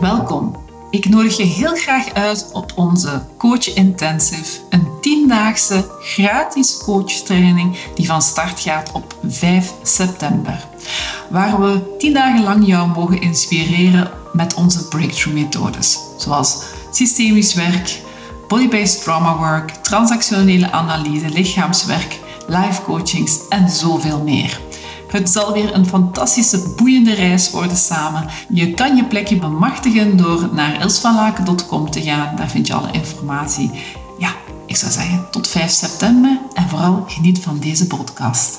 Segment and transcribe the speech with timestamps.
[0.00, 0.56] Welkom.
[0.90, 8.06] Ik nodig je heel graag uit op onze Coach Intensive, een tiendaagse gratis coachtraining die
[8.06, 10.66] van start gaat op 5 september.
[11.30, 18.00] Waar we 10 dagen lang jou mogen inspireren met onze breakthrough methodes, zoals systemisch werk,
[18.48, 24.60] body-based trauma work, transactionele analyse, lichaamswerk, life coachings en zoveel meer.
[25.10, 28.28] Het zal weer een fantastische, boeiende reis worden samen.
[28.48, 32.36] Je kan je plekje bemachtigen door naar ilsvanlaken.com te gaan.
[32.36, 33.70] Daar vind je alle informatie.
[34.18, 34.32] Ja,
[34.66, 38.58] ik zou zeggen tot 5 september en vooral geniet van deze podcast.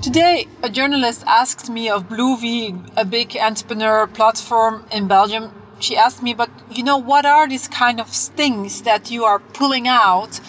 [0.00, 5.50] Today, a journalist asked me of Bluevie, a big entrepreneur platform in Belgium.
[5.78, 9.40] She asked me, but you know, what are these kind of things that you are
[9.52, 10.40] pulling out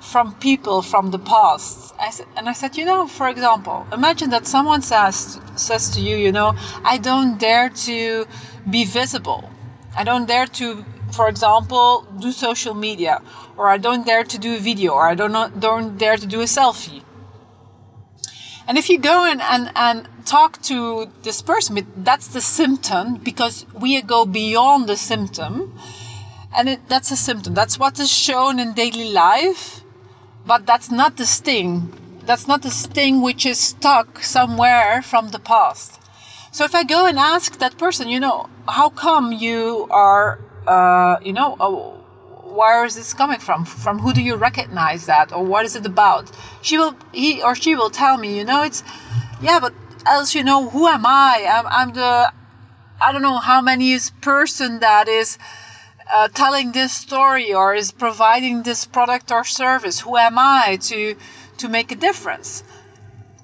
[0.00, 1.81] from people from the past?
[2.02, 6.16] I and I said, you know, for example, imagine that someone says says to you,
[6.16, 8.26] you know, I don't dare to
[8.68, 9.48] be visible.
[9.96, 13.22] I don't dare to, for example, do social media,
[13.56, 16.40] or I don't dare to do a video, or I don't don't dare to do
[16.40, 17.02] a selfie.
[18.66, 23.64] And if you go in and, and talk to this person, that's the symptom because
[23.74, 25.78] we go beyond the symptom.
[26.56, 27.54] And it, that's a symptom.
[27.54, 29.81] That's what is shown in daily life
[30.52, 31.90] but that's not the sting.
[32.26, 35.98] That's not the sting which is stuck somewhere from the past.
[36.50, 41.16] So if I go and ask that person, you know, how come you are, uh,
[41.22, 41.70] you know, uh,
[42.58, 43.64] where is this coming from?
[43.64, 46.30] From who do you recognize that, or what is it about?
[46.60, 48.84] She will, he or she will tell me, you know, it's,
[49.40, 49.72] yeah, but
[50.04, 51.46] else, you know, who am I?
[51.48, 52.30] I'm, I'm the,
[53.00, 55.38] I don't know how many is person that is
[56.10, 60.00] uh, telling this story or is providing this product or service?
[60.00, 61.16] Who am I to
[61.58, 62.64] to make a difference?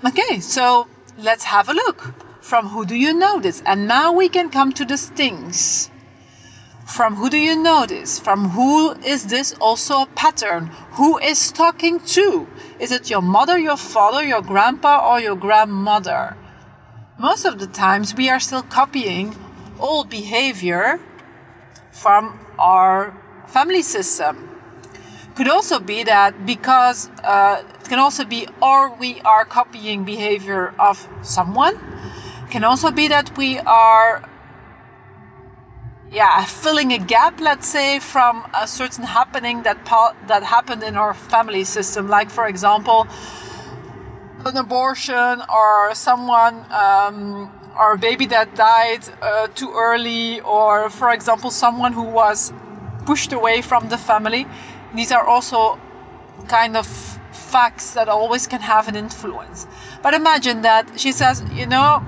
[0.04, 0.86] Okay, so
[1.18, 2.14] let's have a look.
[2.40, 3.62] From who do you know this?
[3.66, 5.90] And now we can come to the stings.
[6.86, 8.18] From who do you know this?
[8.18, 10.70] From who is this also a pattern?
[10.92, 12.48] Who is talking to?
[12.80, 16.36] Is it your mother, your father, your grandpa, or your grandmother?
[17.18, 19.36] Most of the times we are still copying
[19.78, 20.98] old behavior
[22.02, 23.14] from our
[23.48, 24.44] family system.
[25.34, 30.74] Could also be that because uh, it can also be, or we are copying behavior
[30.78, 31.74] of someone.
[32.50, 34.22] Can also be that we are,
[36.10, 39.84] yeah, filling a gap, let's say, from a certain happening that
[40.26, 42.08] that happened in our family system.
[42.08, 43.06] Like, for example,
[44.44, 51.12] an abortion or someone um, or a baby that died uh, too early, or for
[51.12, 52.52] example, someone who was
[53.06, 54.46] pushed away from the family.
[54.94, 55.78] These are also
[56.48, 56.86] kind of
[57.32, 59.66] facts that always can have an influence.
[60.02, 62.02] But imagine that she says, you know,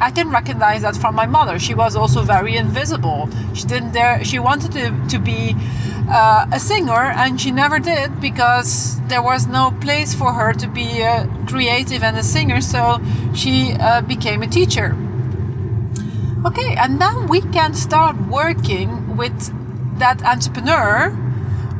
[0.00, 1.58] I can recognize that from my mother.
[1.58, 3.28] She was also very invisible.
[3.54, 4.24] She didn't dare.
[4.24, 5.56] She wanted to, to be
[6.08, 10.68] uh, a singer, and she never did because there was no place for her to
[10.68, 12.60] be a creative and a singer.
[12.60, 13.00] So
[13.34, 14.96] she uh, became a teacher.
[16.48, 19.36] Okay, and then we can start working with
[19.98, 21.10] that entrepreneur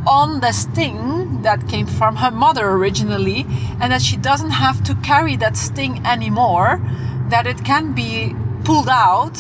[0.07, 3.47] on the sting that came from her mother originally,
[3.81, 6.83] and that she doesn't have to carry that sting anymore,
[7.31, 8.35] that it can be
[8.65, 9.39] pulled out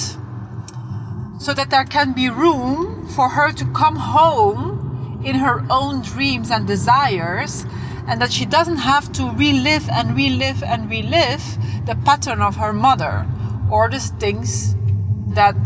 [1.38, 6.50] so that there can be room for her to come home in her own dreams
[6.50, 7.66] and desires,
[8.06, 11.44] and that she doesn't have to relive and relive and relive
[11.84, 13.26] the pattern of her mother
[13.70, 14.74] or the stings
[15.34, 15.56] that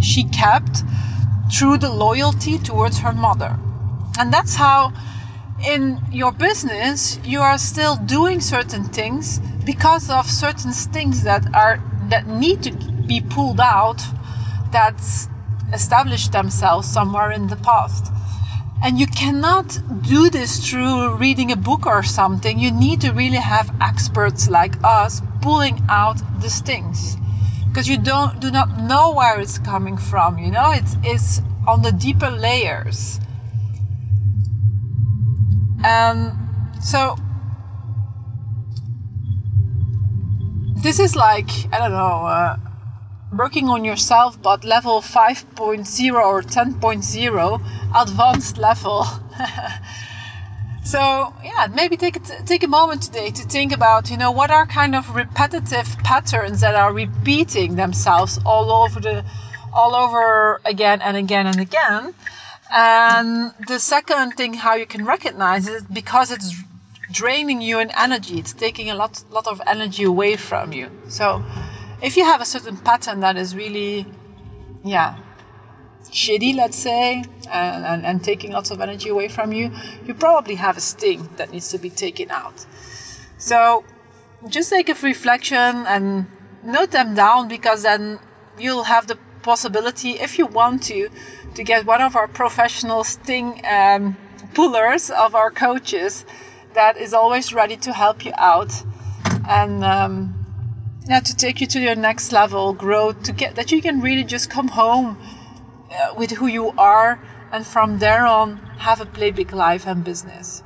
[0.00, 0.84] she kept
[1.50, 3.56] through the loyalty towards her mother.
[4.18, 4.92] And that's how
[5.66, 11.78] in your business you are still doing certain things because of certain things that are
[12.10, 12.72] that need to
[13.06, 14.04] be pulled out
[14.72, 14.96] that
[15.72, 18.10] established themselves somewhere in the past.
[18.82, 22.58] And you cannot do this through reading a book or something.
[22.58, 27.16] You need to really have experts like us pulling out the things
[27.72, 30.72] because you don't do not know where it's coming from you know?
[30.72, 33.18] It's it's on the deeper layers.
[35.82, 36.36] And
[36.82, 37.16] so
[40.82, 42.56] this is like i don't know uh,
[43.32, 47.60] working on yourself but level 5.0 or 10.0
[47.94, 49.06] advanced level
[50.84, 54.50] So yeah, maybe take a, take a moment today to think about you know what
[54.50, 59.24] are kind of repetitive patterns that are repeating themselves all over the
[59.72, 62.14] all over again and again and again.
[62.70, 66.54] And the second thing, how you can recognize it, because it's
[67.10, 68.38] draining you in energy.
[68.38, 70.90] It's taking a lot lot of energy away from you.
[71.08, 71.44] So
[72.02, 74.06] if you have a certain pattern that is really,
[74.82, 75.16] yeah,
[76.10, 79.70] shitty, let's say, and, and, and taking lots of energy away from you,
[80.04, 82.64] you probably have a sting that needs to be taken out.
[83.38, 83.84] So
[84.48, 85.56] just take a reflection
[85.86, 86.26] and
[86.62, 88.18] note them down because then
[88.58, 91.08] you'll have the possibility, if you want to,
[91.54, 94.16] to get one of our professional sting um,
[94.54, 96.24] pullers of our coaches
[96.74, 98.72] that is always ready to help you out
[99.48, 100.42] and um,
[101.06, 104.24] yeah, to take you to your next level, growth, to get that you can really
[104.24, 105.18] just come home
[105.92, 107.18] uh, with who you are
[107.50, 110.62] and from there on have a big life and business.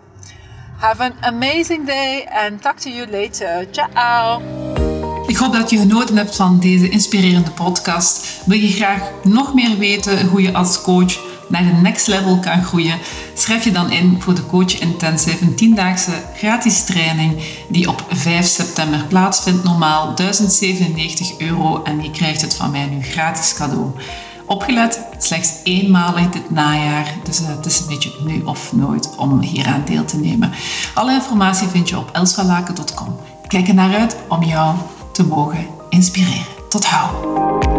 [0.79, 3.67] Have an amazing day and talk to you later.
[3.73, 4.43] Ciao!
[5.27, 8.43] Ik hoop dat je genoten hebt van deze inspirerende podcast.
[8.47, 11.19] Wil je graag nog meer weten hoe je als coach
[11.49, 12.99] naar de next level kan groeien?
[13.35, 18.47] Schrijf je dan in voor de Coach Intensive, een tiendaagse gratis training die op 5
[18.47, 19.65] september plaatsvindt.
[19.65, 23.93] Normaal 1097 euro en je krijgt het van mij nu gratis cadeau.
[24.47, 29.41] Opgelet, slechts eenmalig dit najaar, dus uh, het is een beetje nu of nooit om
[29.41, 30.53] hieraan deel te nemen.
[30.95, 33.17] Alle informatie vind je op elsvalaken.com.
[33.47, 34.77] Kijk er naar uit om jou
[35.13, 36.47] te mogen inspireren.
[36.69, 37.76] Tot hou!